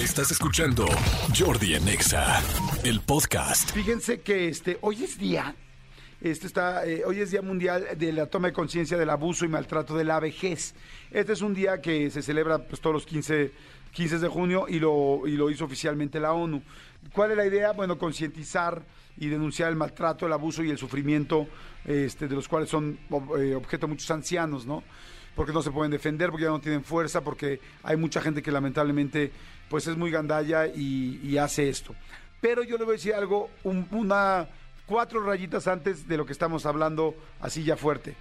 Estás 0.00 0.30
escuchando 0.30 0.86
Jordi 1.38 1.74
Anexa, 1.74 2.42
el 2.84 3.02
podcast. 3.02 3.70
Fíjense 3.72 4.22
que 4.22 4.48
este, 4.48 4.78
hoy 4.80 5.04
es 5.04 5.18
día, 5.18 5.54
este 6.22 6.46
está, 6.46 6.86
eh, 6.86 7.02
hoy 7.04 7.20
es 7.20 7.30
Día 7.32 7.42
Mundial 7.42 7.86
de 7.98 8.10
la 8.10 8.24
Toma 8.24 8.48
de 8.48 8.54
Conciencia 8.54 8.96
del 8.96 9.10
Abuso 9.10 9.44
y 9.44 9.48
Maltrato 9.48 9.94
de 9.94 10.04
la 10.04 10.18
Vejez. 10.18 10.74
Este 11.10 11.34
es 11.34 11.42
un 11.42 11.52
día 11.52 11.82
que 11.82 12.10
se 12.10 12.22
celebra 12.22 12.66
pues, 12.66 12.80
todos 12.80 12.94
los 12.94 13.04
15, 13.04 13.52
15 13.92 14.18
de 14.20 14.28
junio 14.28 14.64
y 14.70 14.80
lo, 14.80 15.26
y 15.26 15.32
lo 15.32 15.50
hizo 15.50 15.66
oficialmente 15.66 16.18
la 16.18 16.32
ONU. 16.32 16.62
¿Cuál 17.12 17.32
es 17.32 17.36
la 17.36 17.44
idea? 17.44 17.72
Bueno, 17.72 17.98
concientizar 17.98 18.82
y 19.18 19.28
denunciar 19.28 19.68
el 19.68 19.76
maltrato, 19.76 20.24
el 20.24 20.32
abuso 20.32 20.64
y 20.64 20.70
el 20.70 20.78
sufrimiento 20.78 21.46
este, 21.84 22.26
de 22.26 22.34
los 22.34 22.48
cuales 22.48 22.70
son 22.70 22.98
eh, 23.38 23.54
objeto 23.54 23.86
muchos 23.86 24.10
ancianos, 24.10 24.64
¿no? 24.64 24.82
Porque 25.40 25.54
no 25.54 25.62
se 25.62 25.70
pueden 25.70 25.90
defender, 25.90 26.28
porque 26.28 26.44
ya 26.44 26.50
no 26.50 26.60
tienen 26.60 26.84
fuerza, 26.84 27.22
porque 27.24 27.62
hay 27.82 27.96
mucha 27.96 28.20
gente 28.20 28.42
que 28.42 28.52
lamentablemente 28.52 29.32
pues 29.70 29.86
es 29.86 29.96
muy 29.96 30.10
gandalla 30.10 30.66
y, 30.66 31.38
hace 31.38 31.70
esto. 31.70 31.94
Pero 32.42 32.62
yo 32.62 32.76
le 32.76 32.84
voy 32.84 32.92
a 32.92 32.96
decir 32.98 33.14
algo, 33.14 33.48
un- 33.64 33.88
una 33.90 34.46
cuatro 34.84 35.24
rayitas 35.24 35.66
antes 35.66 36.06
de 36.06 36.18
lo 36.18 36.26
que 36.26 36.32
estamos 36.34 36.66
hablando, 36.66 37.14
así 37.40 37.64
ya 37.64 37.78
fuerte. 37.78 38.16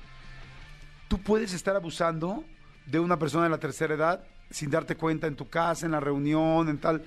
Tú 1.10 1.18
puedes 1.22 1.52
estar 1.52 1.76
abusando 1.76 2.46
de 2.86 3.02
una 3.02 3.20
persona 3.20 3.44
de 3.44 3.50
la 3.50 3.58
tercera 3.58 3.96
edad 3.96 4.24
sin 4.50 4.70
darte 4.70 4.96
cuenta 4.96 5.28
en 5.28 5.36
tu 5.36 5.50
casa, 5.50 5.86
en 5.86 5.92
la 5.92 6.00
reunión, 6.00 6.70
en 6.70 6.78
tal. 6.78 7.04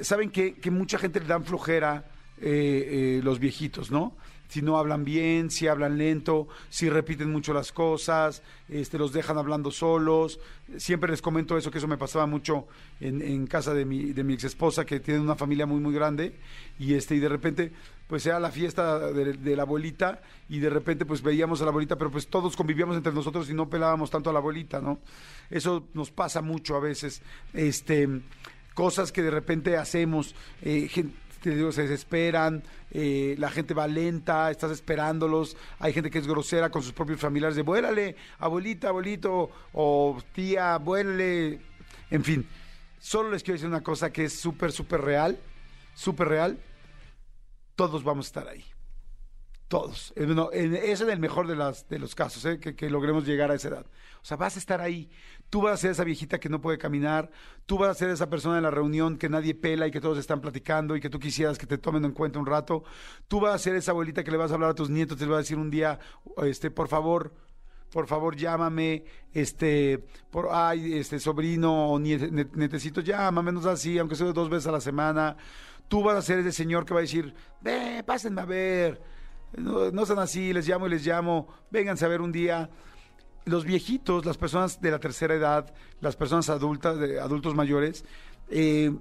Saben 0.00 0.30
que, 0.30 0.54
que 0.54 0.70
mucha 0.70 0.98
gente 0.98 1.18
le 1.18 1.26
dan 1.26 1.44
flojera 1.44 2.04
eh, 2.42 3.18
eh, 3.18 3.20
los 3.22 3.38
viejitos, 3.38 3.90
¿no? 3.90 4.12
Si 4.48 4.60
no 4.60 4.76
hablan 4.76 5.02
bien, 5.02 5.50
si 5.50 5.66
hablan 5.66 5.96
lento, 5.96 6.46
si 6.68 6.90
repiten 6.90 7.32
mucho 7.32 7.54
las 7.54 7.72
cosas, 7.72 8.42
este, 8.68 8.98
los 8.98 9.14
dejan 9.14 9.38
hablando 9.38 9.70
solos. 9.70 10.40
Siempre 10.76 11.10
les 11.10 11.22
comento 11.22 11.56
eso, 11.56 11.70
que 11.70 11.78
eso 11.78 11.88
me 11.88 11.96
pasaba 11.96 12.26
mucho 12.26 12.66
en, 13.00 13.46
casa 13.46 13.72
de 13.72 13.86
mi, 13.86 14.12
de 14.12 14.24
mi 14.24 14.34
ex 14.34 14.44
esposa, 14.44 14.84
que 14.84 15.00
tiene 15.00 15.20
una 15.20 15.36
familia 15.36 15.64
muy, 15.64 15.80
muy 15.80 15.94
grande, 15.94 16.34
y 16.78 16.92
este, 16.92 17.14
y 17.14 17.18
de 17.18 17.30
repente, 17.30 17.72
pues 18.06 18.26
era 18.26 18.38
la 18.38 18.50
fiesta 18.50 18.98
de, 19.12 19.56
la 19.56 19.62
abuelita, 19.62 20.20
y 20.50 20.58
de 20.58 20.68
repente 20.68 21.06
pues 21.06 21.22
veíamos 21.22 21.62
a 21.62 21.64
la 21.64 21.70
abuelita, 21.70 21.96
pero 21.96 22.10
pues 22.10 22.26
todos 22.26 22.54
convivíamos 22.54 22.94
entre 22.98 23.14
nosotros 23.14 23.48
y 23.48 23.54
no 23.54 23.70
pelábamos 23.70 24.10
tanto 24.10 24.28
a 24.28 24.34
la 24.34 24.40
abuelita, 24.40 24.82
¿no? 24.82 24.98
Eso 25.48 25.88
nos 25.94 26.10
pasa 26.10 26.42
mucho 26.42 26.76
a 26.76 26.80
veces. 26.80 27.22
Este 27.54 28.06
cosas 28.74 29.12
que 29.12 29.22
de 29.22 29.30
repente 29.30 29.76
hacemos, 29.76 30.34
eh, 30.60 30.88
gen- 30.88 31.14
te 31.42 31.56
digo, 31.56 31.72
se 31.72 31.82
desesperan, 31.82 32.62
eh, 32.90 33.34
la 33.38 33.50
gente 33.50 33.74
va 33.74 33.86
lenta, 33.86 34.50
estás 34.50 34.70
esperándolos, 34.70 35.56
hay 35.78 35.92
gente 35.92 36.10
que 36.10 36.18
es 36.18 36.26
grosera 36.26 36.70
con 36.70 36.82
sus 36.82 36.92
propios 36.92 37.20
familiares 37.20 37.56
de 37.56 37.62
vuélale, 37.62 38.16
abuelita, 38.38 38.88
abuelito, 38.88 39.50
o 39.72 40.18
tía, 40.32 40.78
vuélale, 40.78 41.60
en 42.10 42.24
fin. 42.24 42.46
Solo 42.98 43.30
les 43.30 43.42
quiero 43.42 43.54
decir 43.56 43.68
una 43.68 43.82
cosa 43.82 44.12
que 44.12 44.24
es 44.24 44.38
súper, 44.38 44.70
súper 44.70 45.00
real, 45.00 45.38
súper 45.94 46.28
real, 46.28 46.58
todos 47.74 48.04
vamos 48.04 48.26
a 48.26 48.28
estar 48.28 48.48
ahí. 48.48 48.64
Todos. 49.72 50.12
Eh, 50.16 50.26
no, 50.26 50.50
en- 50.52 50.74
es 50.74 51.00
el 51.00 51.18
mejor 51.18 51.46
de, 51.46 51.56
las, 51.56 51.88
de 51.88 51.98
los 51.98 52.14
casos, 52.14 52.44
¿eh? 52.44 52.60
que, 52.60 52.90
logremos 52.90 53.24
llegar 53.24 53.50
a 53.50 53.54
esa 53.54 53.68
edad. 53.68 53.86
O 54.20 54.24
sea, 54.26 54.36
vas 54.36 54.56
a 54.56 54.58
estar 54.58 54.82
ahí. 54.82 55.08
Tú 55.48 55.62
vas 55.62 55.72
a 55.72 55.76
ser 55.78 55.92
esa 55.92 56.04
viejita 56.04 56.38
que 56.38 56.50
no 56.50 56.60
puede 56.60 56.76
caminar. 56.76 57.30
Tú 57.64 57.78
vas 57.78 57.88
a 57.88 57.94
ser 57.94 58.10
esa 58.10 58.28
persona 58.28 58.58
en 58.58 58.64
la 58.64 58.70
reunión 58.70 59.16
que 59.16 59.30
nadie 59.30 59.54
pela 59.54 59.86
y 59.86 59.90
que 59.90 59.98
todos 59.98 60.18
están 60.18 60.42
platicando 60.42 60.94
y 60.94 61.00
que 61.00 61.08
tú 61.08 61.18
quisieras 61.18 61.56
que 61.56 61.64
te 61.64 61.78
tomen 61.78 62.04
en 62.04 62.12
cuenta 62.12 62.38
un 62.38 62.44
rato. 62.44 62.84
Tú 63.28 63.40
vas 63.40 63.54
a 63.54 63.58
ser 63.58 63.74
esa 63.74 63.92
abuelita 63.92 64.22
que 64.22 64.30
le 64.30 64.36
vas 64.36 64.50
a 64.50 64.54
hablar 64.56 64.68
a 64.68 64.74
tus 64.74 64.90
nietos, 64.90 65.16
te 65.16 65.24
vas 65.24 65.36
a 65.36 65.38
decir 65.38 65.56
un 65.56 65.70
día, 65.70 65.98
este, 66.42 66.70
por 66.70 66.88
favor, 66.88 67.32
por 67.90 68.06
favor 68.06 68.36
llámame, 68.36 69.04
este, 69.32 70.04
por, 70.30 70.50
ay, 70.52 70.98
este 70.98 71.18
sobrino 71.18 71.92
o 71.92 71.98
netecito, 71.98 73.00
llámame, 73.00 73.52
no 73.52 73.66
así, 73.70 73.98
aunque 73.98 74.16
sea 74.16 74.26
dos 74.34 74.50
veces 74.50 74.66
a 74.66 74.72
la 74.72 74.82
semana. 74.82 75.34
Tú 75.88 76.02
vas 76.02 76.16
a 76.16 76.20
ser 76.20 76.40
ese 76.40 76.52
señor 76.52 76.84
que 76.84 76.92
va 76.92 77.00
a 77.00 77.08
decir, 77.08 77.34
ve, 77.62 78.02
pásenme 78.04 78.42
a 78.42 78.44
ver, 78.44 79.21
no, 79.56 79.90
no 79.90 80.02
así, 80.20 80.52
les 80.52 80.66
llamo 80.66 80.86
y 80.86 80.90
les 80.90 81.06
llamo, 81.06 81.48
vénganse 81.70 82.04
a 82.04 82.08
ver 82.08 82.20
un 82.20 82.32
día. 82.32 82.70
Los 83.44 83.64
viejitos, 83.64 84.24
las 84.24 84.38
personas 84.38 84.80
de 84.80 84.90
la 84.90 85.00
tercera 85.00 85.34
edad, 85.34 85.74
las 86.00 86.16
personas 86.16 86.48
adultas, 86.48 86.96
adultos 87.20 87.54
mayores, 87.54 88.04
eh, 88.48 88.94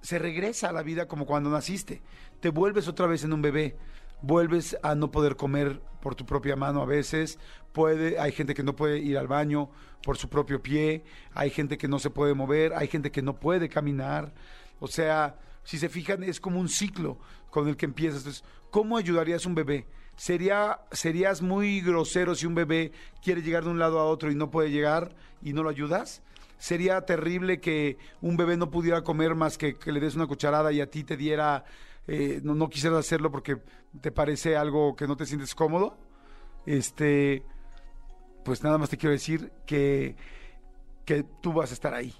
se 0.00 0.18
regresa 0.18 0.68
a 0.68 0.72
la 0.72 0.82
vida 0.82 1.08
como 1.08 1.26
cuando 1.26 1.50
naciste. 1.50 2.02
Te 2.40 2.50
vuelves 2.50 2.86
otra 2.86 3.06
vez 3.06 3.24
en 3.24 3.32
un 3.32 3.42
bebé. 3.42 3.76
Vuelves 4.20 4.76
a 4.82 4.94
no 4.94 5.10
poder 5.10 5.36
comer 5.36 5.80
por 6.00 6.14
tu 6.14 6.26
propia 6.26 6.54
mano 6.54 6.82
a 6.82 6.86
veces. 6.86 7.38
Puede, 7.72 8.18
hay 8.18 8.32
gente 8.32 8.54
que 8.54 8.62
no 8.62 8.76
puede 8.76 8.98
ir 8.98 9.16
al 9.18 9.26
baño 9.26 9.70
por 10.02 10.16
su 10.16 10.28
propio 10.28 10.62
pie. 10.62 11.04
Hay 11.32 11.50
gente 11.50 11.78
que 11.78 11.88
no 11.88 11.98
se 11.98 12.10
puede 12.10 12.34
mover. 12.34 12.74
Hay 12.74 12.88
gente 12.88 13.10
que 13.10 13.22
no 13.22 13.40
puede 13.40 13.68
caminar. 13.68 14.32
O 14.80 14.86
sea, 14.86 15.36
si 15.68 15.76
se 15.76 15.90
fijan, 15.90 16.22
es 16.22 16.40
como 16.40 16.60
un 16.60 16.70
ciclo 16.70 17.18
con 17.50 17.68
el 17.68 17.76
que 17.76 17.84
empiezas. 17.84 18.20
Entonces, 18.20 18.42
¿cómo 18.70 18.96
ayudarías 18.96 19.44
a 19.44 19.50
un 19.50 19.54
bebé? 19.54 19.86
Sería, 20.16 20.80
serías 20.92 21.42
muy 21.42 21.82
grosero 21.82 22.34
si 22.34 22.46
un 22.46 22.54
bebé 22.54 22.90
quiere 23.22 23.42
llegar 23.42 23.64
de 23.64 23.70
un 23.72 23.78
lado 23.78 24.00
a 24.00 24.06
otro 24.06 24.30
y 24.30 24.34
no 24.34 24.50
puede 24.50 24.70
llegar 24.70 25.14
y 25.42 25.52
no 25.52 25.62
lo 25.62 25.68
ayudas. 25.68 26.22
Sería 26.56 27.02
terrible 27.02 27.60
que 27.60 27.98
un 28.22 28.38
bebé 28.38 28.56
no 28.56 28.70
pudiera 28.70 29.02
comer 29.02 29.34
más 29.34 29.58
que 29.58 29.76
que 29.76 29.92
le 29.92 30.00
des 30.00 30.14
una 30.14 30.26
cucharada 30.26 30.72
y 30.72 30.80
a 30.80 30.90
ti 30.90 31.04
te 31.04 31.18
diera, 31.18 31.66
eh, 32.06 32.40
no, 32.42 32.54
no 32.54 32.70
quisieras 32.70 33.00
hacerlo 33.00 33.30
porque 33.30 33.58
te 34.00 34.10
parece 34.10 34.56
algo 34.56 34.96
que 34.96 35.06
no 35.06 35.18
te 35.18 35.26
sientes 35.26 35.54
cómodo. 35.54 35.98
Este, 36.64 37.42
pues 38.42 38.62
nada 38.62 38.78
más 38.78 38.88
te 38.88 38.96
quiero 38.96 39.12
decir 39.12 39.52
que, 39.66 40.16
que 41.04 41.26
tú 41.42 41.52
vas 41.52 41.72
a 41.72 41.74
estar 41.74 41.92
ahí. 41.92 42.14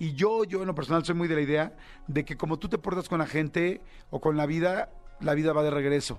Y 0.00 0.14
yo, 0.14 0.44
yo 0.44 0.62
en 0.62 0.66
lo 0.66 0.74
personal 0.74 1.04
soy 1.04 1.14
muy 1.14 1.28
de 1.28 1.34
la 1.34 1.42
idea 1.42 1.76
de 2.06 2.24
que 2.24 2.38
como 2.38 2.58
tú 2.58 2.70
te 2.70 2.78
portas 2.78 3.06
con 3.06 3.18
la 3.18 3.26
gente 3.26 3.82
o 4.08 4.18
con 4.18 4.34
la 4.34 4.46
vida, 4.46 4.88
la 5.20 5.34
vida 5.34 5.52
va 5.52 5.62
de 5.62 5.70
regreso. 5.70 6.18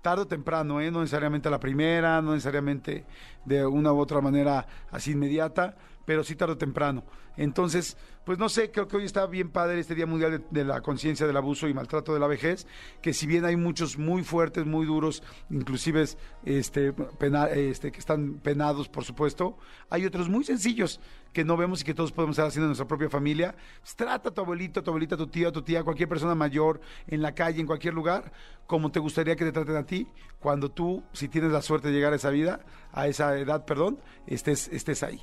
Tarde 0.00 0.22
o 0.22 0.26
temprano, 0.26 0.80
¿eh? 0.80 0.90
no 0.90 1.00
necesariamente 1.00 1.48
a 1.48 1.50
la 1.50 1.60
primera, 1.60 2.22
no 2.22 2.32
necesariamente 2.32 3.04
de 3.44 3.66
una 3.66 3.92
u 3.92 3.98
otra 3.98 4.22
manera 4.22 4.66
así 4.90 5.10
inmediata, 5.12 5.76
pero 6.08 6.24
sí 6.24 6.36
tarde 6.36 6.54
o 6.54 6.56
temprano. 6.56 7.04
Entonces, 7.36 7.98
pues 8.24 8.38
no 8.38 8.48
sé, 8.48 8.70
creo 8.70 8.88
que 8.88 8.96
hoy 8.96 9.04
está 9.04 9.26
bien 9.26 9.50
padre 9.50 9.78
este 9.78 9.94
Día 9.94 10.06
Mundial 10.06 10.42
de, 10.50 10.64
la 10.64 10.80
Conciencia 10.80 11.26
del 11.26 11.36
Abuso 11.36 11.68
y 11.68 11.74
Maltrato 11.74 12.14
de 12.14 12.18
la 12.18 12.26
Vejez, 12.26 12.66
que 13.02 13.12
si 13.12 13.26
bien 13.26 13.44
hay 13.44 13.56
muchos 13.56 13.98
muy 13.98 14.24
fuertes, 14.24 14.64
muy 14.64 14.86
duros, 14.86 15.22
inclusive 15.50 16.06
este, 16.46 16.94
pena- 16.94 17.50
este, 17.50 17.92
que 17.92 17.98
están 17.98 18.38
penados, 18.42 18.88
por 18.88 19.04
supuesto, 19.04 19.58
hay 19.90 20.06
otros 20.06 20.30
muy 20.30 20.44
sencillos 20.44 20.98
que 21.34 21.44
no 21.44 21.58
vemos 21.58 21.82
y 21.82 21.84
que 21.84 21.92
todos 21.92 22.10
podemos 22.10 22.36
estar 22.36 22.46
haciendo 22.46 22.64
en 22.64 22.68
nuestra 22.70 22.86
propia 22.88 23.10
familia. 23.10 23.54
Pues, 23.82 23.94
trata 23.94 24.30
a 24.30 24.32
tu 24.32 24.40
abuelito, 24.40 24.80
a 24.80 24.82
tu 24.82 24.90
abuelita, 24.90 25.16
a 25.16 25.18
tu 25.18 25.26
tío, 25.26 25.50
a 25.50 25.52
tu 25.52 25.60
tía, 25.60 25.80
a 25.80 25.84
cualquier 25.84 26.08
persona 26.08 26.34
mayor, 26.34 26.80
en 27.06 27.20
la 27.20 27.34
calle, 27.34 27.60
en 27.60 27.66
cualquier 27.66 27.92
lugar, 27.92 28.32
como 28.66 28.90
te 28.90 28.98
gustaría 28.98 29.36
que 29.36 29.44
te 29.44 29.52
traten 29.52 29.76
a 29.76 29.84
ti, 29.84 30.08
cuando 30.40 30.70
tú, 30.70 31.04
si 31.12 31.28
tienes 31.28 31.52
la 31.52 31.60
suerte 31.60 31.88
de 31.88 31.94
llegar 31.94 32.14
a 32.14 32.16
esa 32.16 32.30
vida, 32.30 32.60
a 32.92 33.08
esa 33.08 33.38
edad, 33.38 33.66
perdón, 33.66 34.00
estés, 34.26 34.68
estés 34.68 35.02
ahí. 35.02 35.22